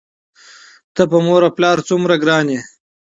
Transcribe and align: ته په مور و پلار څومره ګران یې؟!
ته 0.95 1.03
په 1.11 1.17
مور 1.25 1.41
و 1.47 1.55
پلار 1.57 1.77
څومره 1.89 2.15
ګران 2.23 2.47
یې؟! 2.53 2.59